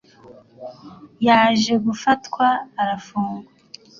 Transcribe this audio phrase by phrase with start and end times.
[1.25, 2.45] yaje gufatwa
[2.81, 3.49] arafungwa